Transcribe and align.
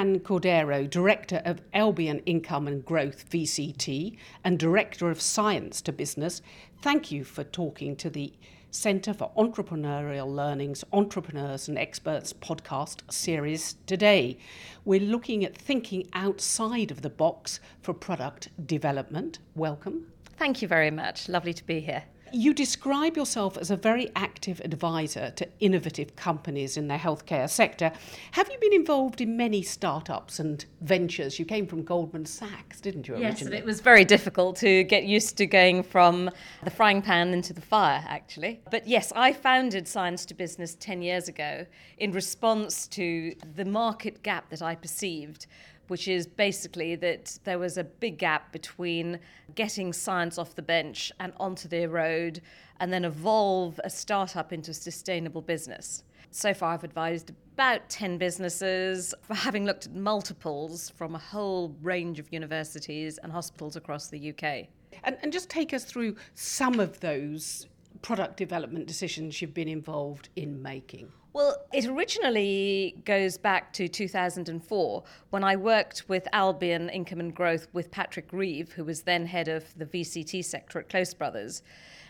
Mary 0.00 0.12
Anne 0.14 0.20
Cordeiro, 0.20 0.88
Director 0.88 1.42
of 1.44 1.60
Albion 1.74 2.20
Income 2.24 2.66
and 2.66 2.82
Growth 2.82 3.28
VCT 3.28 4.16
and 4.42 4.58
Director 4.58 5.10
of 5.10 5.20
Science 5.20 5.82
to 5.82 5.92
Business, 5.92 6.40
thank 6.80 7.12
you 7.12 7.22
for 7.22 7.44
talking 7.44 7.94
to 7.96 8.08
the 8.08 8.32
Centre 8.70 9.12
for 9.12 9.30
Entrepreneurial 9.36 10.34
Learning's 10.34 10.84
Entrepreneurs 10.94 11.68
and 11.68 11.76
Experts 11.76 12.32
podcast 12.32 13.12
series 13.12 13.76
today. 13.84 14.38
We're 14.86 15.00
looking 15.00 15.44
at 15.44 15.54
thinking 15.54 16.08
outside 16.14 16.90
of 16.90 17.02
the 17.02 17.10
box 17.10 17.60
for 17.82 17.92
product 17.92 18.48
development. 18.66 19.38
Welcome. 19.54 20.06
Thank 20.38 20.62
you 20.62 20.68
very 20.68 20.90
much. 20.90 21.28
Lovely 21.28 21.52
to 21.52 21.66
be 21.66 21.80
here. 21.80 22.04
You 22.32 22.54
describe 22.54 23.16
yourself 23.16 23.58
as 23.58 23.70
a 23.70 23.76
very 23.76 24.10
active 24.14 24.60
advisor 24.60 25.30
to 25.32 25.48
innovative 25.58 26.14
companies 26.16 26.76
in 26.76 26.86
the 26.88 26.94
healthcare 26.94 27.50
sector. 27.50 27.90
Have 28.32 28.48
you 28.50 28.58
been 28.60 28.72
involved 28.72 29.20
in 29.20 29.36
many 29.36 29.62
startups 29.62 30.38
and 30.38 30.64
ventures? 30.80 31.38
You 31.38 31.44
came 31.44 31.66
from 31.66 31.82
Goldman 31.82 32.26
Sachs, 32.26 32.80
didn't 32.80 33.08
you? 33.08 33.14
Originally? 33.14 33.32
Yes, 33.32 33.42
and 33.42 33.54
it 33.54 33.64
was 33.64 33.80
very 33.80 34.04
difficult 34.04 34.56
to 34.56 34.84
get 34.84 35.04
used 35.04 35.36
to 35.38 35.46
going 35.46 35.82
from 35.82 36.30
the 36.62 36.70
frying 36.70 37.02
pan 37.02 37.32
into 37.32 37.52
the 37.52 37.60
fire, 37.60 38.04
actually. 38.06 38.60
But 38.70 38.86
yes, 38.86 39.12
I 39.16 39.32
founded 39.32 39.88
Science 39.88 40.24
to 40.26 40.34
Business 40.34 40.76
10 40.76 41.02
years 41.02 41.28
ago 41.28 41.66
in 41.98 42.12
response 42.12 42.86
to 42.88 43.34
the 43.56 43.64
market 43.64 44.22
gap 44.22 44.50
that 44.50 44.62
I 44.62 44.76
perceived 44.76 45.46
which 45.90 46.06
is 46.06 46.26
basically 46.26 46.94
that 46.94 47.38
there 47.44 47.58
was 47.58 47.76
a 47.76 47.84
big 47.84 48.16
gap 48.16 48.52
between 48.52 49.18
getting 49.54 49.92
science 49.92 50.38
off 50.38 50.54
the 50.54 50.62
bench 50.62 51.10
and 51.18 51.32
onto 51.38 51.68
the 51.68 51.86
road 51.86 52.40
and 52.78 52.92
then 52.92 53.04
evolve 53.04 53.80
a 53.82 53.90
startup 53.90 54.52
into 54.52 54.70
a 54.70 54.74
sustainable 54.74 55.42
business. 55.42 56.04
So 56.30 56.54
far, 56.54 56.74
I've 56.74 56.84
advised 56.84 57.30
about 57.54 57.88
10 57.88 58.18
businesses, 58.18 59.12
for 59.22 59.34
having 59.34 59.64
looked 59.64 59.86
at 59.86 59.94
multiples 59.94 60.90
from 60.90 61.16
a 61.16 61.18
whole 61.18 61.74
range 61.82 62.20
of 62.20 62.32
universities 62.32 63.18
and 63.18 63.32
hospitals 63.32 63.74
across 63.74 64.08
the 64.08 64.30
UK. 64.30 64.68
And, 65.02 65.18
and 65.22 65.32
just 65.32 65.50
take 65.50 65.74
us 65.74 65.84
through 65.84 66.14
some 66.34 66.78
of 66.78 67.00
those 67.00 67.66
product 68.00 68.36
development 68.36 68.86
decisions 68.86 69.42
you've 69.42 69.54
been 69.54 69.68
involved 69.68 70.28
in 70.36 70.62
making. 70.62 71.10
Well, 71.32 71.64
it 71.72 71.86
originally 71.86 72.96
goes 73.04 73.38
back 73.38 73.72
to 73.74 73.86
2004 73.86 75.04
when 75.30 75.44
I 75.44 75.54
worked 75.54 76.08
with 76.08 76.26
Albion 76.32 76.88
Income 76.88 77.20
and 77.20 77.32
Growth 77.32 77.68
with 77.72 77.92
Patrick 77.92 78.32
Reeve, 78.32 78.72
who 78.72 78.84
was 78.84 79.02
then 79.02 79.26
head 79.26 79.46
of 79.46 79.72
the 79.78 79.86
VCT 79.86 80.44
sector 80.44 80.80
at 80.80 80.88
Close 80.88 81.14
Brothers. 81.14 81.62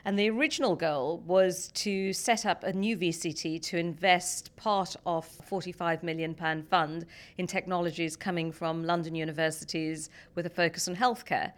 And 0.07 0.19
the 0.19 0.31
original 0.31 0.75
goal 0.75 1.19
was 1.27 1.69
to 1.75 2.15
set 2.15 2.47
up 2.47 2.65
a 2.65 2.73
new 2.73 2.97
VCT 2.97 3.61
to 3.61 3.77
invest 3.77 4.57
part 4.57 4.97
of 5.05 5.29
£45 5.51 6.03
million 6.03 6.35
fund 6.71 7.05
in 7.37 7.47
technologies 7.47 8.17
coming 8.17 8.51
from 8.51 8.85
London 8.85 9.15
universities 9.15 10.09
with 10.35 10.47
a 10.47 10.51
focus 10.51 10.89
on 10.89 10.97
healthcare. 10.97 11.53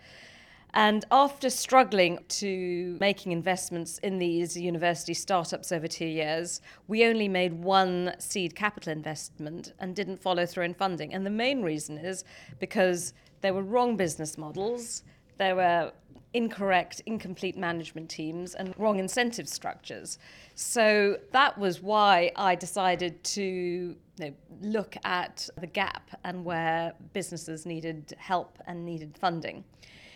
And 0.75 1.05
after 1.11 1.51
struggling 1.51 2.25
to 2.28 2.97
making 2.98 3.33
investments 3.33 3.98
in 3.98 4.19
these 4.19 4.56
university 4.56 5.12
startups 5.12 5.70
over 5.70 5.87
two 5.87 6.06
years, 6.06 6.62
we 6.89 7.05
only 7.05 7.29
made 7.29 7.53
one 7.53 8.14
seed 8.19 8.55
capital 8.55 8.92
investment 8.92 9.75
and 9.81 9.95
didn't 9.95 10.23
follow 10.23 10.47
through 10.47 10.64
in 10.64 10.75
funding. 10.75 11.12
And 11.12 11.27
the 11.27 11.31
main 11.31 11.62
reason 11.62 11.98
is 11.98 12.25
because 12.59 13.12
there 13.42 13.53
were 13.53 13.62
wrong 13.62 13.97
business 13.97 14.39
models, 14.39 15.03
there 15.37 15.56
were 15.56 15.92
incorrect, 16.33 17.03
incomplete 17.05 17.59
management 17.59 18.09
teams, 18.09 18.55
and 18.55 18.73
wrong 18.79 18.98
incentive 18.98 19.48
structures. 19.48 20.19
So 20.55 21.19
that 21.33 21.58
was 21.58 21.83
why 21.83 22.33
I 22.36 22.55
decided 22.55 23.23
to 23.25 23.95
know, 24.19 24.33
look 24.63 24.96
at 25.05 25.51
the 25.58 25.67
gap 25.67 26.11
and 26.25 26.45
where 26.45 26.95
businesses 27.13 27.67
needed 27.67 28.14
help 28.19 28.58
and 28.67 28.85
needed 28.86 29.19
funding. 29.19 29.64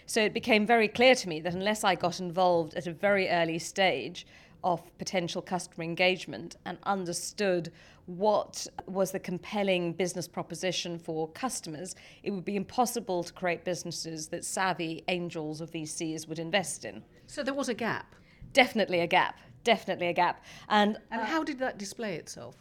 So 0.06 0.20
it 0.22 0.32
became 0.32 0.66
very 0.66 0.88
clear 0.88 1.14
to 1.16 1.28
me 1.28 1.40
that 1.40 1.54
unless 1.54 1.82
I 1.82 1.96
got 1.96 2.20
involved 2.20 2.74
at 2.74 2.86
a 2.86 2.92
very 2.92 3.28
early 3.28 3.58
stage 3.58 4.26
of 4.62 4.80
potential 4.98 5.42
customer 5.42 5.84
engagement 5.84 6.56
and 6.64 6.78
understood 6.84 7.72
what 8.06 8.66
was 8.86 9.10
the 9.10 9.18
compelling 9.18 9.92
business 9.92 10.28
proposition 10.28 10.98
for 10.98 11.28
customers, 11.30 11.96
it 12.22 12.30
would 12.30 12.44
be 12.44 12.56
impossible 12.56 13.24
to 13.24 13.32
create 13.32 13.64
businesses 13.64 14.28
that 14.28 14.44
savvy 14.44 15.02
angels 15.08 15.60
of 15.60 15.72
VCs 15.72 16.28
would 16.28 16.38
invest 16.38 16.84
in. 16.84 17.02
So 17.26 17.42
there 17.42 17.54
was 17.54 17.68
a 17.68 17.74
gap? 17.74 18.14
Definitely 18.52 19.00
a 19.00 19.06
gap. 19.08 19.38
Definitely 19.64 20.06
a 20.06 20.12
gap. 20.12 20.44
And, 20.68 20.98
and 21.10 21.20
uh, 21.20 21.24
how 21.24 21.42
did 21.42 21.58
that 21.58 21.78
display 21.78 22.14
itself? 22.14 22.56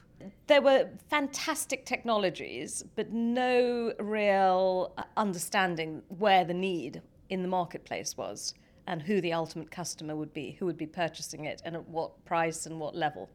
there 0.47 0.61
were 0.61 0.89
fantastic 1.09 1.85
technologies, 1.85 2.83
but 2.95 3.11
no 3.11 3.93
real 3.99 4.93
understanding 5.17 6.01
where 6.07 6.45
the 6.45 6.53
need 6.53 7.01
in 7.29 7.41
the 7.41 7.47
marketplace 7.47 8.15
was 8.17 8.53
and 8.87 9.01
who 9.01 9.19
the 9.21 9.33
ultimate 9.33 9.71
customer 9.71 10.15
would 10.15 10.33
be, 10.33 10.51
who 10.59 10.65
would 10.65 10.77
be 10.77 10.85
purchasing 10.85 11.45
it, 11.45 11.61
and 11.65 11.75
at 11.75 11.87
what 11.89 12.23
price 12.25 12.65
and 12.65 12.79
what 12.79 12.95
level. 12.95 13.29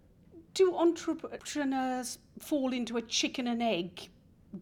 Do 0.55 0.77
entrepreneurs 0.77 2.19
fall 2.39 2.73
into 2.73 2.97
a 2.97 3.03
chicken 3.03 3.49
and 3.49 3.63
egg 3.63 4.09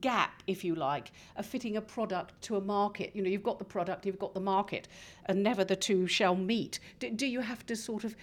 gap, 0.00 0.42
if 0.46 0.64
you 0.64 0.74
like, 0.74 1.12
of 1.36 1.46
fitting 1.46 1.76
a 1.76 1.80
product 1.80 2.40
to 2.42 2.56
a 2.56 2.60
market? 2.60 3.14
You 3.14 3.22
know, 3.22 3.28
you've 3.28 3.42
got 3.42 3.58
the 3.58 3.64
product, 3.64 4.06
you've 4.06 4.18
got 4.18 4.34
the 4.34 4.40
market, 4.40 4.88
and 5.26 5.42
never 5.42 5.64
the 5.64 5.76
two 5.76 6.06
shall 6.06 6.34
meet. 6.34 6.80
Do, 6.98 7.10
do 7.10 7.26
you 7.26 7.40
have 7.40 7.64
to 7.66 7.76
sort 7.76 8.04
of 8.04 8.16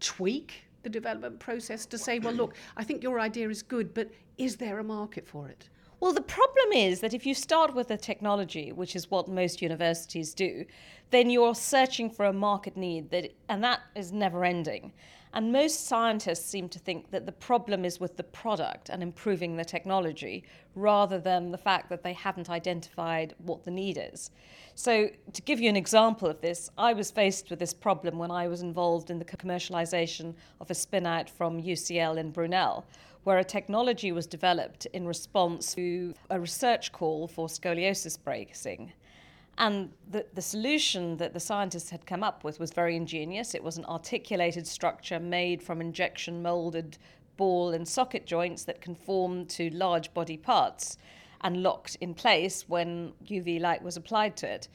tweak 0.00 0.62
the 0.82 0.90
development 0.90 1.38
process 1.38 1.84
to 1.86 1.98
say, 1.98 2.18
well, 2.18 2.34
look, 2.34 2.54
I 2.76 2.84
think 2.84 3.02
your 3.02 3.18
idea 3.18 3.48
is 3.48 3.62
good, 3.62 3.92
but 3.92 4.10
is 4.38 4.56
there 4.56 4.78
a 4.78 4.84
market 4.84 5.26
for 5.26 5.48
it? 5.48 5.68
Well, 5.98 6.12
the 6.12 6.20
problem 6.20 6.72
is 6.72 7.00
that 7.00 7.14
if 7.14 7.24
you 7.24 7.32
start 7.32 7.74
with 7.74 7.90
a 7.90 7.96
technology, 7.96 8.70
which 8.70 8.94
is 8.94 9.10
what 9.10 9.28
most 9.28 9.62
universities 9.62 10.34
do, 10.34 10.66
then 11.10 11.30
you're 11.30 11.54
searching 11.54 12.10
for 12.10 12.26
a 12.26 12.32
market 12.32 12.76
need 12.76 13.10
that 13.10 13.32
and 13.48 13.64
that 13.64 13.80
is 13.94 14.12
never 14.12 14.44
ending. 14.44 14.92
And 15.32 15.52
most 15.52 15.86
scientists 15.86 16.46
seem 16.46 16.68
to 16.70 16.78
think 16.78 17.10
that 17.10 17.26
the 17.26 17.32
problem 17.32 17.84
is 17.84 18.00
with 18.00 18.16
the 18.16 18.22
product 18.22 18.88
and 18.88 19.02
improving 19.02 19.56
the 19.56 19.64
technology 19.64 20.44
rather 20.74 21.18
than 21.18 21.50
the 21.50 21.58
fact 21.58 21.88
that 21.90 22.02
they 22.02 22.12
haven't 22.12 22.48
identified 22.48 23.34
what 23.38 23.64
the 23.64 23.70
need 23.70 23.98
is. 24.00 24.30
So, 24.74 25.10
to 25.32 25.42
give 25.42 25.60
you 25.60 25.68
an 25.68 25.76
example 25.76 26.28
of 26.28 26.40
this, 26.40 26.70
I 26.78 26.92
was 26.92 27.10
faced 27.10 27.50
with 27.50 27.58
this 27.58 27.74
problem 27.74 28.18
when 28.18 28.30
I 28.30 28.48
was 28.48 28.62
involved 28.62 29.10
in 29.10 29.18
the 29.18 29.24
commercialization 29.24 30.34
of 30.60 30.70
a 30.70 30.74
spin 30.74 31.06
out 31.06 31.28
from 31.28 31.62
UCL 31.62 32.18
in 32.18 32.30
Brunel, 32.30 32.86
where 33.26 33.38
a 33.38 33.44
technology 33.44 34.12
was 34.12 34.24
developed 34.24 34.86
in 34.92 35.04
response 35.04 35.74
to 35.74 36.14
a 36.30 36.38
research 36.38 36.92
call 36.92 37.26
for 37.26 37.48
scoliosis 37.48 38.16
bracing. 38.16 38.92
And 39.58 39.90
the, 40.08 40.26
the 40.34 40.40
solution 40.40 41.16
that 41.16 41.34
the 41.34 41.40
scientists 41.40 41.90
had 41.90 42.06
come 42.06 42.22
up 42.22 42.44
with 42.44 42.60
was 42.60 42.70
very 42.70 42.94
ingenious. 42.94 43.52
It 43.52 43.64
was 43.64 43.78
an 43.78 43.84
articulated 43.86 44.64
structure 44.64 45.18
made 45.18 45.60
from 45.60 45.80
injection 45.80 46.40
molded 46.40 46.98
ball 47.36 47.70
and 47.70 47.88
socket 47.88 48.26
joints 48.26 48.62
that 48.62 48.80
conformed 48.80 49.48
to 49.50 49.70
large 49.70 50.14
body 50.14 50.36
parts 50.36 50.96
and 51.40 51.64
locked 51.64 51.96
in 52.00 52.14
place 52.14 52.68
when 52.68 53.12
UV 53.24 53.60
light 53.60 53.82
was 53.82 53.96
applied 53.96 54.36
to 54.36 54.48
it. 54.48 54.68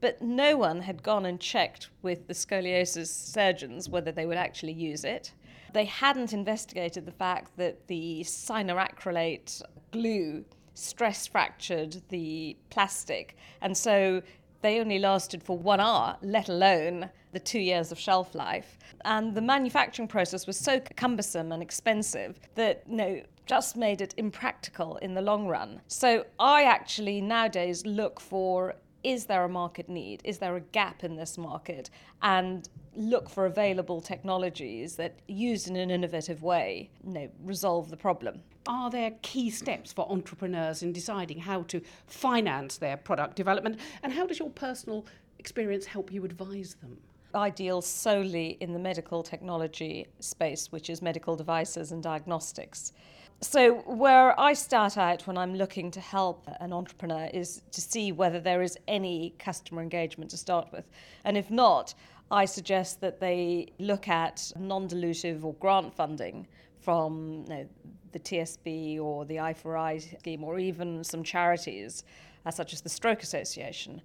But 0.00 0.22
no 0.22 0.56
one 0.56 0.80
had 0.80 1.02
gone 1.02 1.26
and 1.26 1.38
checked 1.38 1.90
with 2.00 2.26
the 2.26 2.32
scoliosis 2.32 3.08
surgeons 3.08 3.86
whether 3.90 4.12
they 4.12 4.24
would 4.24 4.38
actually 4.38 4.72
use 4.72 5.04
it. 5.04 5.34
They 5.72 5.84
hadn't 5.84 6.32
investigated 6.32 7.06
the 7.06 7.12
fact 7.12 7.56
that 7.56 7.86
the 7.88 8.20
cyanoacrylate 8.24 9.62
glue 9.92 10.44
stress 10.74 11.26
fractured 11.26 12.00
the 12.08 12.56
plastic. 12.70 13.36
And 13.60 13.76
so 13.76 14.22
they 14.60 14.80
only 14.80 14.98
lasted 14.98 15.42
for 15.42 15.56
one 15.56 15.80
hour, 15.80 16.16
let 16.22 16.48
alone 16.48 17.10
the 17.32 17.40
two 17.40 17.60
years 17.60 17.92
of 17.92 17.98
shelf 17.98 18.34
life. 18.34 18.78
And 19.04 19.34
the 19.34 19.40
manufacturing 19.40 20.08
process 20.08 20.46
was 20.46 20.58
so 20.58 20.80
cumbersome 20.96 21.52
and 21.52 21.62
expensive 21.62 22.40
that, 22.54 22.82
you 22.88 22.96
know, 22.96 23.22
just 23.46 23.76
made 23.76 24.00
it 24.00 24.14
impractical 24.16 24.96
in 24.96 25.14
the 25.14 25.22
long 25.22 25.46
run. 25.46 25.80
So 25.88 26.26
I 26.38 26.64
actually 26.64 27.20
nowadays 27.20 27.84
look 27.86 28.20
for 28.20 28.74
is 29.04 29.26
there 29.26 29.44
a 29.44 29.48
market 29.48 29.88
need? 29.88 30.20
Is 30.24 30.38
there 30.38 30.56
a 30.56 30.60
gap 30.60 31.04
in 31.04 31.16
this 31.16 31.38
market? 31.38 31.88
And 32.20 32.68
look 32.96 33.28
for 33.28 33.46
available 33.46 34.00
technologies 34.00 34.96
that, 34.96 35.18
used 35.26 35.68
in 35.68 35.76
an 35.76 35.90
innovative 35.90 36.42
way, 36.42 36.90
you 37.04 37.12
know, 37.12 37.28
resolve 37.42 37.90
the 37.90 37.96
problem. 37.96 38.42
Are 38.66 38.90
there 38.90 39.12
key 39.22 39.50
steps 39.50 39.92
for 39.92 40.10
entrepreneurs 40.10 40.82
in 40.82 40.92
deciding 40.92 41.38
how 41.38 41.62
to 41.64 41.80
finance 42.06 42.76
their 42.78 42.96
product 42.96 43.36
development? 43.36 43.80
And 44.02 44.12
how 44.12 44.26
does 44.26 44.38
your 44.38 44.50
personal 44.50 45.06
experience 45.38 45.86
help 45.86 46.12
you 46.12 46.24
advise 46.24 46.74
them? 46.74 46.98
I 47.34 47.50
deal 47.50 47.82
solely 47.82 48.56
in 48.60 48.72
the 48.72 48.78
medical 48.78 49.22
technology 49.22 50.06
space, 50.18 50.72
which 50.72 50.88
is 50.88 51.02
medical 51.02 51.36
devices 51.36 51.92
and 51.92 52.02
diagnostics. 52.02 52.92
So, 53.40 53.74
where 53.86 54.38
I 54.38 54.52
start 54.52 54.98
out 54.98 55.28
when 55.28 55.38
I'm 55.38 55.54
looking 55.54 55.92
to 55.92 56.00
help 56.00 56.48
an 56.58 56.72
entrepreneur 56.72 57.30
is 57.32 57.62
to 57.70 57.80
see 57.80 58.10
whether 58.10 58.40
there 58.40 58.62
is 58.62 58.76
any 58.88 59.32
customer 59.38 59.80
engagement 59.80 60.32
to 60.32 60.36
start 60.36 60.72
with. 60.72 60.88
And 61.22 61.36
if 61.36 61.48
not, 61.48 61.94
I 62.32 62.46
suggest 62.46 63.00
that 63.00 63.20
they 63.20 63.68
look 63.78 64.08
at 64.08 64.50
non 64.58 64.88
dilutive 64.88 65.44
or 65.44 65.54
grant 65.54 65.94
funding 65.94 66.48
from 66.80 67.44
you 67.46 67.54
know, 67.54 67.68
the 68.10 68.18
TSB 68.18 68.98
or 68.98 69.24
the 69.24 69.36
i4i 69.36 70.18
scheme 70.18 70.42
or 70.42 70.58
even 70.58 71.04
some 71.04 71.22
charities, 71.22 72.02
uh, 72.44 72.50
such 72.50 72.72
as 72.72 72.80
the 72.80 72.88
Stroke 72.88 73.22
Association. 73.22 74.02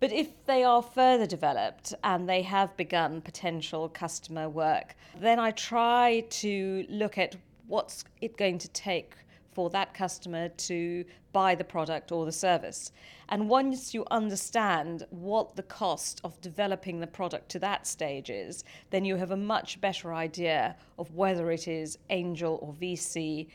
But 0.00 0.10
if 0.10 0.44
they 0.46 0.64
are 0.64 0.82
further 0.82 1.26
developed 1.26 1.94
and 2.02 2.28
they 2.28 2.42
have 2.42 2.76
begun 2.76 3.20
potential 3.20 3.88
customer 3.88 4.48
work, 4.48 4.96
then 5.20 5.38
I 5.38 5.52
try 5.52 6.24
to 6.28 6.84
look 6.88 7.16
at 7.16 7.36
what's 7.72 8.04
it 8.20 8.36
going 8.36 8.58
to 8.58 8.68
take 8.68 9.14
for 9.54 9.70
that 9.70 9.94
customer 9.94 10.50
to 10.50 11.04
buy 11.32 11.54
the 11.54 11.64
product 11.64 12.12
or 12.12 12.26
the 12.26 12.32
service. 12.32 12.92
And 13.30 13.48
once 13.48 13.94
you 13.94 14.04
understand 14.10 15.06
what 15.08 15.56
the 15.56 15.62
cost 15.62 16.20
of 16.22 16.38
developing 16.42 17.00
the 17.00 17.06
product 17.06 17.48
to 17.50 17.58
that 17.60 17.86
stage 17.86 18.28
is, 18.28 18.64
then 18.90 19.06
you 19.06 19.16
have 19.16 19.30
a 19.30 19.36
much 19.36 19.80
better 19.80 20.12
idea 20.12 20.76
of 20.98 21.14
whether 21.14 21.50
it 21.50 21.66
is 21.66 21.98
angel 22.10 22.58
or 22.60 22.74
VC 22.74 23.48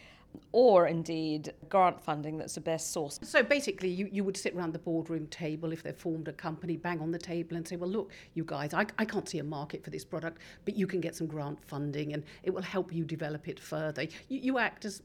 or 0.51 0.87
indeed 0.87 1.53
grant 1.69 2.01
funding 2.01 2.37
that's 2.37 2.55
the 2.55 2.61
best 2.61 2.91
source. 2.91 3.19
So 3.23 3.43
basically, 3.43 3.89
you, 3.89 4.09
you 4.11 4.23
would 4.23 4.37
sit 4.37 4.55
around 4.55 4.73
the 4.73 4.79
boardroom 4.79 5.27
table 5.27 5.71
if 5.71 5.83
they 5.83 5.91
formed 5.91 6.27
a 6.27 6.33
company, 6.33 6.77
bang 6.77 6.99
on 6.99 7.11
the 7.11 7.19
table 7.19 7.57
and 7.57 7.67
say, 7.67 7.75
well, 7.75 7.89
look, 7.89 8.11
you 8.33 8.43
guys, 8.43 8.73
I, 8.73 8.85
I 8.97 9.05
can't 9.05 9.27
see 9.27 9.39
a 9.39 9.43
market 9.43 9.83
for 9.83 9.89
this 9.89 10.05
product, 10.05 10.39
but 10.65 10.75
you 10.75 10.87
can 10.87 11.01
get 11.01 11.15
some 11.15 11.27
grant 11.27 11.63
funding 11.63 12.13
and 12.13 12.23
it 12.43 12.51
will 12.51 12.61
help 12.61 12.93
you 12.93 13.05
develop 13.05 13.47
it 13.47 13.59
further. 13.59 14.03
You, 14.03 14.39
you 14.39 14.57
act 14.57 14.85
as 14.85 15.01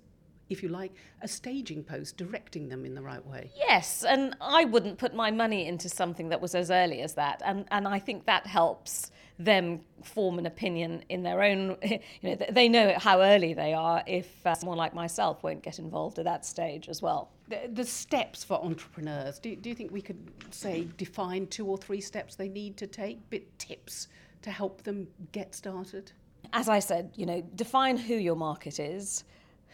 if 0.48 0.62
you 0.62 0.68
like, 0.68 0.92
a 1.22 1.28
staging 1.28 1.82
post 1.82 2.16
directing 2.16 2.68
them 2.68 2.84
in 2.84 2.94
the 2.94 3.02
right 3.02 3.24
way. 3.26 3.50
Yes, 3.56 4.04
and 4.04 4.36
I 4.40 4.64
wouldn't 4.64 4.98
put 4.98 5.14
my 5.14 5.30
money 5.30 5.66
into 5.66 5.88
something 5.88 6.28
that 6.28 6.40
was 6.40 6.54
as 6.54 6.70
early 6.70 7.00
as 7.00 7.14
that. 7.14 7.42
And, 7.44 7.64
and 7.70 7.88
I 7.88 7.98
think 7.98 8.26
that 8.26 8.46
helps 8.46 9.10
them 9.38 9.80
form 10.02 10.38
an 10.38 10.46
opinion 10.46 11.04
in 11.08 11.22
their 11.22 11.42
own, 11.42 11.76
you 11.82 11.98
know, 12.22 12.36
they 12.50 12.68
know 12.68 12.94
how 12.98 13.20
early 13.20 13.54
they 13.54 13.72
are 13.72 14.02
if 14.06 14.46
uh, 14.46 14.54
someone 14.54 14.78
like 14.78 14.94
myself 14.94 15.42
won't 15.42 15.62
get 15.62 15.78
involved 15.78 16.18
at 16.18 16.24
that 16.24 16.44
stage 16.44 16.88
as 16.88 17.02
well. 17.02 17.30
The, 17.48 17.70
the 17.72 17.84
steps 17.84 18.44
for 18.44 18.62
entrepreneurs, 18.62 19.38
do, 19.38 19.54
do 19.56 19.68
you 19.68 19.74
think 19.74 19.90
we 19.90 20.02
could 20.02 20.30
say 20.50 20.86
define 20.96 21.46
two 21.46 21.66
or 21.66 21.78
three 21.78 22.00
steps 22.00 22.34
they 22.34 22.48
need 22.48 22.76
to 22.78 22.86
take, 22.86 23.28
bit 23.30 23.58
tips 23.58 24.08
to 24.42 24.50
help 24.50 24.82
them 24.82 25.08
get 25.32 25.54
started? 25.54 26.12
As 26.52 26.68
I 26.68 26.80
said, 26.80 27.10
you 27.14 27.26
know, 27.26 27.42
define 27.54 27.96
who 27.96 28.14
your 28.14 28.36
market 28.36 28.78
is, 28.78 29.24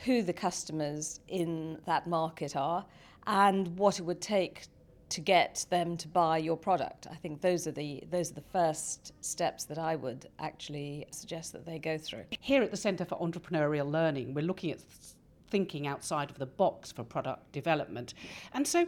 who 0.05 0.23
the 0.23 0.33
customers 0.33 1.21
in 1.29 1.79
that 1.87 2.07
market 2.07 2.57
are, 2.57 2.85
and 3.27 3.77
what 3.79 3.99
it 3.99 4.03
would 4.03 4.21
take 4.21 4.67
to 5.11 5.21
get 5.21 5.65
them 5.71 5.97
to 5.97 6.09
buy 6.09 6.39
your 6.39 6.57
product. 6.57 7.07
I 7.11 7.15
think 7.15 7.41
those 7.41 7.67
are 7.67 7.73
the 7.73 8.03
those 8.11 8.31
are 8.31 8.35
the 8.35 8.51
first 8.53 9.13
steps 9.25 9.65
that 9.65 9.79
I 9.79 9.97
would 9.97 10.29
actually 10.39 11.07
suggest 11.11 11.53
that 11.53 11.65
they 11.65 11.79
go 11.79 11.97
through. 11.97 12.25
Here 12.41 12.63
at 12.63 12.71
the 12.71 12.77
Centre 12.77 13.05
for 13.05 13.19
Entrepreneurial 13.19 13.91
Learning, 13.91 14.35
we're 14.35 14.45
looking 14.45 14.71
at 14.71 14.81
thinking 15.51 15.87
outside 15.87 16.31
of 16.31 16.39
the 16.39 16.47
box 16.47 16.93
for 16.93 17.05
product 17.05 17.53
development. 17.53 18.13
And 18.53 18.67
so 18.67 18.87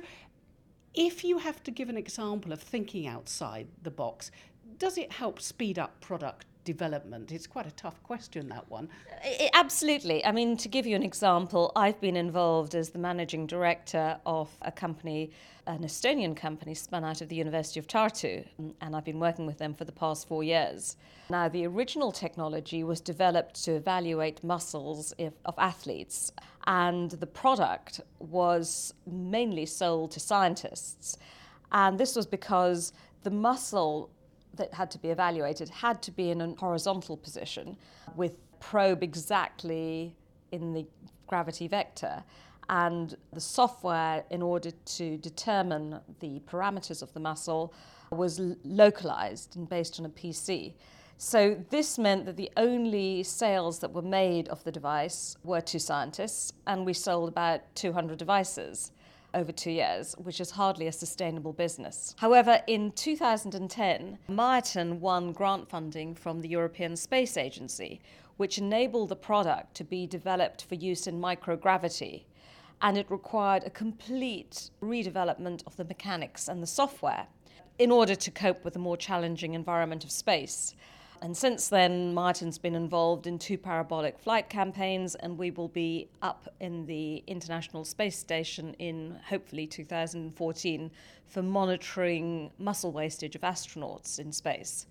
if 0.94 1.24
you 1.24 1.38
have 1.38 1.62
to 1.62 1.70
give 1.70 1.88
an 1.88 1.96
example 1.96 2.52
of 2.52 2.60
thinking 2.60 3.06
outside 3.06 3.68
the 3.82 3.90
box, 3.90 4.30
does 4.78 4.98
it 4.98 5.12
help 5.12 5.40
speed 5.40 5.78
up 5.78 6.00
product 6.00 6.44
development? 6.64 7.32
It's 7.32 7.46
quite 7.46 7.66
a 7.66 7.70
tough 7.72 8.02
question, 8.02 8.48
that 8.48 8.70
one. 8.70 8.88
It, 9.24 9.50
absolutely. 9.54 10.24
I 10.24 10.32
mean, 10.32 10.56
to 10.58 10.68
give 10.68 10.86
you 10.86 10.96
an 10.96 11.02
example, 11.02 11.72
I've 11.76 12.00
been 12.00 12.16
involved 12.16 12.74
as 12.74 12.90
the 12.90 12.98
managing 12.98 13.46
director 13.46 14.18
of 14.26 14.48
a 14.62 14.72
company, 14.72 15.30
an 15.66 15.80
Estonian 15.80 16.36
company 16.36 16.74
spun 16.74 17.04
out 17.04 17.20
of 17.20 17.28
the 17.28 17.36
University 17.36 17.80
of 17.80 17.86
Tartu, 17.86 18.44
mm, 18.60 18.74
and 18.80 18.94
I've 18.94 19.04
been 19.04 19.20
working 19.20 19.46
with 19.46 19.58
them 19.58 19.74
for 19.74 19.84
the 19.84 19.92
past 19.92 20.28
four 20.28 20.42
years. 20.42 20.96
Now, 21.30 21.48
the 21.48 21.66
original 21.66 22.12
technology 22.12 22.82
was 22.82 23.00
developed 23.00 23.64
to 23.64 23.72
evaluate 23.72 24.42
muscles 24.42 25.14
if, 25.18 25.32
of 25.44 25.54
athletes, 25.58 26.32
and 26.66 27.10
the 27.10 27.26
product 27.26 28.00
was 28.18 28.94
mainly 29.06 29.66
sold 29.66 30.10
to 30.12 30.20
scientists. 30.20 31.16
And 31.72 31.98
this 31.98 32.16
was 32.16 32.26
because 32.26 32.92
the 33.22 33.30
muscle 33.30 34.10
that 34.54 34.74
had 34.74 34.90
to 34.90 34.98
be 34.98 35.08
evaluated 35.08 35.68
had 35.68 36.02
to 36.02 36.10
be 36.10 36.30
in 36.30 36.40
a 36.40 36.54
horizontal 36.58 37.16
position 37.16 37.76
with 38.16 38.36
probe 38.60 39.02
exactly 39.02 40.14
in 40.52 40.72
the 40.72 40.86
gravity 41.26 41.68
vector 41.68 42.22
and 42.68 43.16
the 43.32 43.40
software 43.40 44.24
in 44.30 44.42
order 44.42 44.70
to 44.84 45.16
determine 45.18 45.98
the 46.20 46.40
parameters 46.40 47.02
of 47.02 47.12
the 47.14 47.20
muscle 47.20 47.74
was 48.10 48.40
localized 48.64 49.56
and 49.56 49.68
based 49.68 49.98
on 49.98 50.06
a 50.06 50.08
PC. 50.08 50.74
So 51.18 51.62
this 51.70 51.98
meant 51.98 52.26
that 52.26 52.36
the 52.36 52.50
only 52.56 53.22
sales 53.24 53.80
that 53.80 53.92
were 53.92 54.02
made 54.02 54.48
of 54.48 54.62
the 54.64 54.72
device 54.72 55.36
were 55.44 55.60
to 55.60 55.78
scientists, 55.78 56.52
and 56.66 56.86
we 56.86 56.94
sold 56.94 57.28
about 57.28 57.60
200 57.74 58.16
devices 58.16 58.92
over 59.34 59.52
two 59.52 59.70
years, 59.70 60.14
which 60.18 60.40
is 60.40 60.50
hardly 60.50 60.86
a 60.86 60.92
sustainable 60.92 61.52
business. 61.52 62.14
However, 62.18 62.62
in 62.66 62.92
2010, 62.92 64.18
Myoton 64.28 64.98
won 64.98 65.32
grant 65.32 65.68
funding 65.68 66.14
from 66.14 66.40
the 66.40 66.48
European 66.48 66.96
Space 66.96 67.36
Agency, 67.36 68.00
which 68.36 68.58
enabled 68.58 69.10
the 69.10 69.16
product 69.16 69.74
to 69.74 69.84
be 69.84 70.06
developed 70.06 70.64
for 70.64 70.74
use 70.74 71.06
in 71.06 71.20
microgravity. 71.20 72.24
And 72.82 72.96
it 72.96 73.10
required 73.10 73.64
a 73.64 73.70
complete 73.70 74.70
redevelopment 74.82 75.62
of 75.66 75.76
the 75.76 75.84
mechanics 75.84 76.48
and 76.48 76.62
the 76.62 76.66
software 76.66 77.26
in 77.78 77.90
order 77.90 78.14
to 78.14 78.30
cope 78.30 78.64
with 78.64 78.74
the 78.74 78.78
more 78.78 78.96
challenging 78.96 79.54
environment 79.54 80.04
of 80.04 80.10
space. 80.10 80.74
And 81.22 81.36
since 81.36 81.68
then, 81.68 82.14
Myoton's 82.14 82.56
been 82.56 82.74
involved 82.74 83.26
in 83.26 83.38
two 83.38 83.58
parabolic 83.58 84.18
flight 84.18 84.48
campaigns, 84.48 85.14
and 85.16 85.36
we 85.36 85.50
will 85.50 85.68
be 85.68 86.08
up 86.22 86.48
in 86.60 86.86
the 86.86 87.22
International 87.26 87.84
Space 87.84 88.18
Station 88.18 88.74
in 88.78 89.18
hopefully 89.28 89.66
2014 89.66 90.90
for 91.26 91.42
monitoring 91.42 92.50
muscle 92.58 92.90
wastage 92.90 93.36
of 93.36 93.42
astronauts 93.42 94.18
in 94.18 94.32
space. 94.32 94.86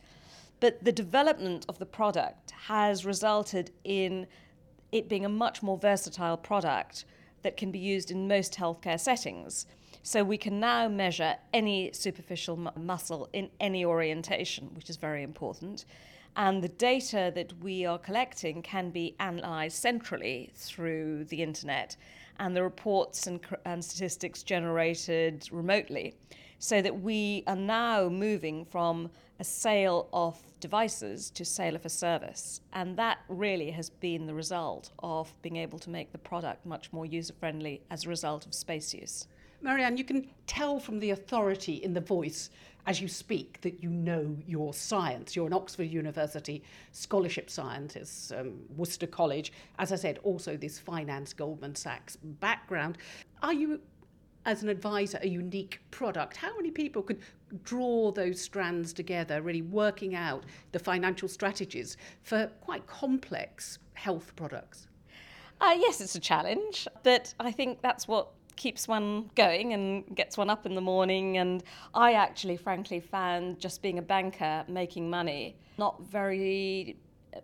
But 0.59 0.83
the 0.83 0.91
development 0.91 1.65
of 1.67 1.79
the 1.79 1.85
product 1.87 2.51
has 2.51 3.05
resulted 3.05 3.71
in 3.83 4.27
it 4.91 5.09
being 5.09 5.25
a 5.25 5.29
much 5.29 5.63
more 5.63 5.77
versatile 5.77 6.37
product 6.37 7.05
that 7.41 7.57
can 7.57 7.71
be 7.71 7.79
used 7.79 8.11
in 8.11 8.27
most 8.27 8.53
healthcare 8.53 8.99
settings. 8.99 9.65
So 10.03 10.23
we 10.23 10.37
can 10.37 10.59
now 10.59 10.87
measure 10.87 11.37
any 11.53 11.91
superficial 11.93 12.55
mu- 12.55 12.71
muscle 12.75 13.29
in 13.33 13.49
any 13.59 13.83
orientation, 13.83 14.69
which 14.75 14.89
is 14.91 14.97
very 14.97 15.23
important. 15.23 15.85
And 16.35 16.63
the 16.63 16.69
data 16.69 17.31
that 17.35 17.53
we 17.61 17.85
are 17.85 17.97
collecting 17.97 18.61
can 18.61 18.91
be 18.91 19.15
analysed 19.19 19.79
centrally 19.79 20.51
through 20.55 21.25
the 21.25 21.43
internet 21.43 21.95
and 22.39 22.55
the 22.55 22.63
reports 22.63 23.27
and, 23.27 23.39
and 23.65 23.83
statistics 23.83 24.43
generated 24.43 25.47
remotely. 25.51 26.15
So 26.59 26.81
that 26.81 27.01
we 27.01 27.43
are 27.47 27.55
now 27.55 28.09
moving 28.09 28.65
from 28.65 29.09
a 29.39 29.43
sale 29.43 30.09
of 30.11 30.37
devices 30.59 31.29
to 31.31 31.45
sale 31.45 31.75
of 31.75 31.85
a 31.85 31.89
service. 31.89 32.61
And 32.73 32.97
that 32.97 33.19
really 33.29 33.71
has 33.71 33.89
been 33.89 34.25
the 34.25 34.33
result 34.33 34.91
of 34.99 35.33
being 35.41 35.55
able 35.55 35.79
to 35.79 35.89
make 35.89 36.11
the 36.11 36.17
product 36.17 36.65
much 36.65 36.91
more 36.91 37.05
user 37.05 37.33
friendly 37.39 37.81
as 37.89 38.05
a 38.05 38.09
result 38.09 38.45
of 38.45 38.53
space 38.53 38.93
use. 38.93 39.27
Mary 39.61 39.83
Anne, 39.83 39.97
you 39.97 40.03
can 40.03 40.27
tell 40.47 40.79
from 40.79 40.99
the 40.99 41.11
authority 41.11 41.73
in 41.75 41.93
the 41.93 42.01
voice 42.01 42.49
as 42.85 43.01
you 43.01 43.07
speak 43.07 43.59
that 43.61 43.83
you 43.83 43.89
know 43.89 44.37
your 44.47 44.73
science. 44.73 45.35
You're 45.35 45.47
an 45.47 45.53
Oxford 45.53 45.83
University 45.83 46.63
scholarship 46.91 47.49
scientist, 47.49 48.31
um, 48.31 48.61
Worcester 48.75 49.07
College. 49.07 49.51
As 49.77 49.91
I 49.91 49.95
said, 49.95 50.19
also 50.23 50.55
this 50.55 50.79
finance 50.79 51.33
Goldman 51.33 51.75
Sachs 51.75 52.15
background. 52.23 52.97
Are 53.43 53.53
you, 53.53 53.81
as 54.45 54.63
an 54.63 54.69
advisor, 54.69 55.19
a 55.21 55.27
unique 55.27 55.81
product? 55.91 56.37
How 56.37 56.55
many 56.55 56.71
people 56.71 57.01
could 57.01 57.19
draw 57.63 58.11
those 58.11 58.39
strands 58.41 58.93
together, 58.93 59.41
really 59.41 59.61
working 59.61 60.15
out 60.15 60.45
the 60.71 60.79
financial 60.79 61.27
strategies 61.27 61.97
for 62.23 62.49
quite 62.61 62.87
complex 62.87 63.79
health 63.93 64.33
products? 64.37 64.87
Uh, 65.61 65.75
yes, 65.77 65.99
it's 65.99 66.15
a 66.15 66.19
challenge, 66.21 66.87
but 67.03 67.33
I 67.39 67.51
think 67.51 67.81
that's 67.81 68.07
what 68.07 68.29
keeps 68.59 68.87
one 68.87 69.31
going 69.35 69.73
and 69.73 70.15
gets 70.15 70.37
one 70.37 70.49
up 70.51 70.67
in 70.67 70.75
the 70.75 70.81
morning. 70.81 71.37
And 71.37 71.63
I 71.95 72.13
actually, 72.13 72.57
frankly, 72.57 72.99
found 72.99 73.59
just 73.59 73.81
being 73.81 73.97
a 73.97 74.03
banker, 74.03 74.63
making 74.67 75.09
money, 75.09 75.55
not 75.79 75.99
very 76.03 76.97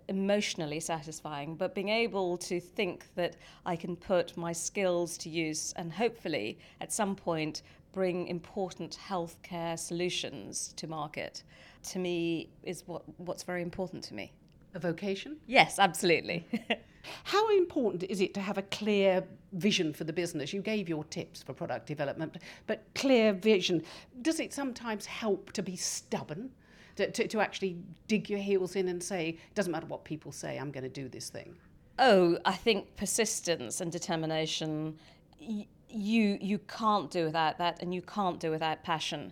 emotionally 0.10 0.80
satisfying, 0.80 1.56
but 1.56 1.74
being 1.74 1.90
able 1.90 2.38
to 2.38 2.60
think 2.60 3.06
that 3.16 3.38
I 3.66 3.76
can 3.76 3.96
put 3.96 4.36
my 4.36 4.52
skills 4.52 5.18
to 5.20 5.30
use 5.30 5.74
and 5.78 5.92
hopefully 5.92 6.60
at 6.82 6.92
some 6.92 7.16
point 7.16 7.62
bring 7.94 8.28
important 8.28 9.00
healthcare 9.08 9.80
solutions 9.80 10.74
to 10.76 10.86
market, 10.86 11.44
to 11.92 12.00
me 12.00 12.50
is 12.64 12.84
what, 12.88 13.04
what's 13.18 13.44
very 13.44 13.62
important 13.62 14.04
to 14.04 14.14
me. 14.14 14.34
A 14.74 14.80
vocation? 14.80 15.38
Yes, 15.48 15.80
absolutely. 15.80 16.46
How 17.24 17.50
important 17.58 18.04
is 18.04 18.22
it 18.22 18.34
to 18.36 18.42
have 18.42 18.58
a 18.58 18.64
clear 18.64 19.24
vision 19.54 19.94
for 19.94 20.04
the 20.04 20.14
business? 20.14 20.54
You 20.54 20.62
gave 20.62 20.90
your 20.90 21.04
tips 21.06 21.44
for 21.44 21.54
product 21.54 21.88
development, 21.88 22.36
but 22.68 22.84
clear 22.94 23.34
vision. 23.34 23.84
Does 24.22 24.40
it 24.40 24.54
sometimes 24.54 25.06
help 25.06 25.52
to 25.54 25.64
be 25.64 25.76
stubborn? 25.76 26.52
To, 26.98 27.12
to, 27.12 27.28
to 27.28 27.42
actually 27.42 27.78
dig 28.08 28.30
your 28.30 28.40
heels 28.40 28.78
in 28.78 28.88
and 28.88 29.04
say, 29.04 29.30
it 29.30 29.56
doesn't 29.56 29.72
matter 29.72 29.86
what 29.88 30.06
people 30.06 30.32
say, 30.32 30.58
I'm 30.58 30.72
going 30.72 30.86
to 30.86 30.90
do 30.90 31.10
this 31.10 31.30
thing? 31.30 31.54
Oh, 32.00 32.38
I 32.46 32.54
think 32.54 32.96
persistence 32.96 33.82
and 33.82 33.92
determination. 33.92 34.98
Y- 35.42 35.68
you 35.90 36.38
you 36.42 36.60
can't 36.60 37.10
do 37.10 37.26
without 37.26 37.58
that, 37.60 37.82
and 37.82 37.94
you 37.94 38.02
can't 38.02 38.40
do 38.40 38.52
without 38.52 38.84
passion. 38.84 39.32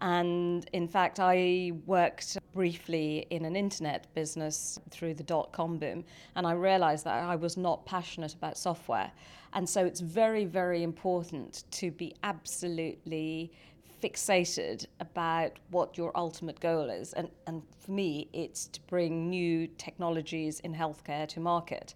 And 0.00 0.66
in 0.72 0.88
fact, 0.88 1.20
I 1.20 1.72
worked 1.86 2.38
briefly 2.52 3.26
in 3.30 3.44
an 3.44 3.54
internet 3.54 4.12
business 4.14 4.78
through 4.90 5.14
the 5.14 5.22
dot 5.22 5.52
com 5.52 5.78
boom, 5.78 6.04
and 6.36 6.46
I 6.46 6.52
realized 6.52 7.04
that 7.04 7.22
I 7.22 7.36
was 7.36 7.56
not 7.56 7.84
passionate 7.84 8.34
about 8.34 8.56
software. 8.56 9.12
And 9.52 9.68
so 9.68 9.84
it's 9.84 10.00
very, 10.00 10.44
very 10.44 10.82
important 10.82 11.64
to 11.72 11.90
be 11.90 12.14
absolutely 12.22 13.52
fixated 14.02 14.86
about 15.00 15.58
what 15.70 15.98
your 15.98 16.10
ultimate 16.16 16.58
goal 16.60 16.88
is. 16.88 17.12
And, 17.12 17.28
and 17.46 17.62
for 17.78 17.92
me, 17.92 18.28
it's 18.32 18.66
to 18.68 18.80
bring 18.88 19.28
new 19.28 19.66
technologies 19.76 20.60
in 20.60 20.74
healthcare 20.74 21.28
to 21.28 21.40
market. 21.40 21.94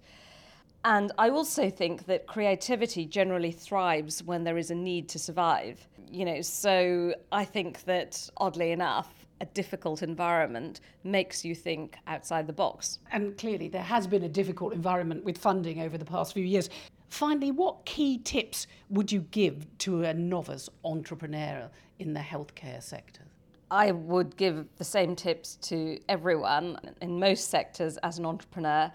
And 0.85 1.13
I 1.17 1.31
also 1.31 1.71
think 1.71 2.05
that 2.07 2.27
creativity 2.27 3.07
generally 3.07 3.53
thrives 3.53 4.23
when 4.23 4.45
there 4.45 4.59
is 4.59 4.71
a 4.71 4.75
need 4.75 5.09
to 5.11 5.19
survive. 5.19 5.87
You 6.11 6.27
know, 6.27 6.43
so 6.43 7.15
I 7.33 7.45
think 7.45 7.85
that 7.85 8.29
oddly 8.37 8.71
enough, 8.71 9.27
a 9.41 9.47
difficult 9.47 10.03
environment 10.03 10.81
makes 11.03 11.45
you 11.45 11.55
think 11.55 11.97
outside 12.07 12.47
the 12.47 12.53
box. 12.53 12.99
And 13.11 13.37
clearly, 13.37 13.69
there 13.69 13.83
has 13.83 14.07
been 14.07 14.23
a 14.23 14.29
difficult 14.29 14.75
environment 14.75 15.25
with 15.25 15.39
funding 15.39 15.81
over 15.81 15.99
the 15.99 16.05
past 16.05 16.35
few 16.35 16.45
years. 16.45 16.69
Finally, 17.09 17.51
what 17.51 17.85
key 17.85 18.19
tips 18.19 18.67
would 18.91 19.11
you 19.11 19.21
give 19.31 19.67
to 19.79 20.05
a 20.05 20.15
novice 20.15 20.69
entrepreneur 20.85 21.71
in 21.99 22.13
the 22.13 22.21
healthcare 22.21 22.83
sector? 22.83 23.23
I 23.71 23.91
would 23.93 24.37
give 24.37 24.67
the 24.77 24.85
same 24.85 25.17
tips 25.17 25.57
to 25.63 25.99
everyone 26.09 26.79
in 27.01 27.19
most 27.19 27.51
sectors 27.51 27.97
as 27.99 28.19
an 28.19 28.27
entrepreneur. 28.27 28.93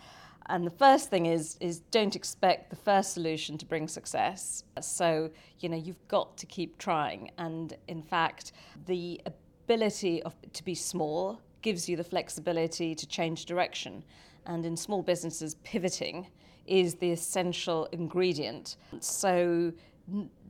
And 0.50 0.66
the 0.66 0.72
first 0.72 1.12
thing 1.12 1.28
is 1.28 1.58
is 1.60 1.80
don't 1.92 2.16
expect 2.16 2.72
the 2.72 2.76
first 2.76 3.14
solution 3.14 3.58
to 3.60 3.66
bring 3.66 3.88
success. 3.88 4.64
So, 4.82 5.30
you 5.60 5.70
know, 5.70 5.78
you've 5.78 6.08
got 6.08 6.38
to 6.38 6.46
keep 6.46 6.78
trying 6.80 7.32
and 7.38 7.78
in 7.88 8.02
fact, 8.02 8.52
the 8.88 9.22
ability 9.26 10.24
of 10.24 10.36
to 10.54 10.64
be 10.66 10.76
small 10.76 11.40
gives 11.62 11.88
you 11.88 11.96
the 11.96 12.04
flexibility 12.04 12.96
to 12.96 13.08
change 13.08 13.46
direction. 13.46 14.04
And 14.46 14.66
in 14.66 14.76
small 14.76 15.04
businesses 15.04 15.56
pivoting 15.64 16.28
is 16.66 16.96
the 16.96 17.12
essential 17.12 17.88
ingredient. 17.92 18.78
So 19.00 19.74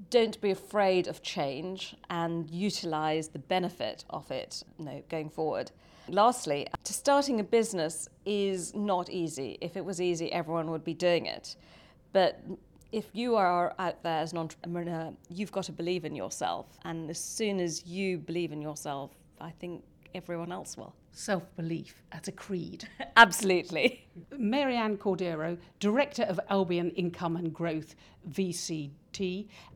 don't 0.09 0.39
be 0.39 0.51
afraid 0.51 1.07
of 1.07 1.21
change 1.21 1.95
and 2.09 2.49
utilize 2.49 3.27
the 3.27 3.39
benefit 3.39 4.05
of 4.09 4.31
it 4.31 4.63
you 4.77 4.85
know, 4.85 5.03
going 5.09 5.29
forward. 5.29 5.71
Lastly, 6.11 6.67
to 6.83 6.93
starting 6.93 7.39
a 7.39 7.43
business 7.43 8.09
is 8.25 8.73
not 8.75 9.09
easy. 9.09 9.57
If 9.61 9.77
it 9.77 9.85
was 9.85 10.01
easy, 10.01 10.31
everyone 10.31 10.71
would 10.71 10.83
be 10.83 10.93
doing 10.93 11.25
it. 11.25 11.55
But 12.13 12.41
if 12.91 13.05
you 13.13 13.35
are 13.35 13.75
out 13.77 14.01
there 14.03 14.19
as 14.19 14.31
an 14.31 14.39
entrepreneur, 14.39 15.13
you've 15.29 15.51
got 15.51 15.65
to 15.65 15.71
believe 15.71 16.05
in 16.05 16.15
yourself. 16.15 16.65
And 16.85 17.09
as 17.09 17.19
soon 17.19 17.59
as 17.59 17.85
you 17.85 18.17
believe 18.17 18.51
in 18.51 18.61
yourself, 18.61 19.11
I 19.39 19.51
think 19.51 19.83
everyone 20.15 20.51
else 20.51 20.75
will. 20.77 20.95
Self 21.11 21.43
belief 21.55 22.01
as 22.11 22.27
a 22.27 22.31
creed. 22.31 22.87
Absolutely. 23.17 24.07
Mary 24.37 24.75
Anne 24.75 24.97
Cordeiro, 24.97 25.57
Director 25.79 26.23
of 26.23 26.39
Albion 26.49 26.91
Income 26.91 27.35
and 27.35 27.53
Growth 27.53 27.95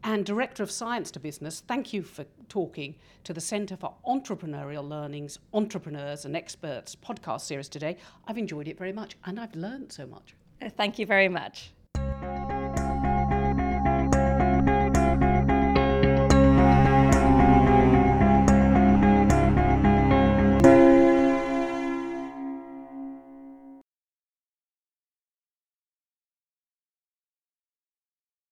And 0.04 0.26
Director 0.26 0.64
of 0.64 0.72
Science 0.72 1.12
to 1.12 1.20
Business, 1.20 1.62
thank 1.68 1.94
you 1.94 2.04
for 2.04 2.26
talking 2.50 2.96
to 3.24 3.34
the 3.34 3.42
Centre 3.42 3.76
for 3.76 3.94
Entrepreneurial 4.08 4.88
Learning's 4.88 5.40
Entrepreneurs 5.54 6.26
and 6.26 6.36
Experts 6.36 6.96
podcast 6.96 7.42
series 7.42 7.70
today. 7.70 7.98
I've 8.28 8.38
enjoyed 8.38 8.68
it 8.68 8.78
very 8.78 8.94
much 8.94 9.18
and 9.26 9.40
I've 9.40 9.56
learned 9.56 9.92
so 9.92 10.06
much. 10.06 10.36
Thank 10.78 11.00
you 11.00 11.06
very 11.06 11.30
much. 11.30 11.72